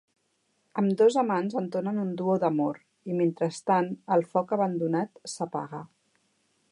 [0.81, 2.79] Ambdós amants entonen un duo d'amor,
[3.13, 5.87] i mentrestant el foc abandonat s'apaga.